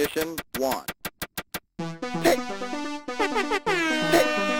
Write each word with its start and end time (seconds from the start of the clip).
Ignition, 0.00 0.36
one. 0.56 0.86
Hey! 2.22 2.36
Hey! 4.10 4.56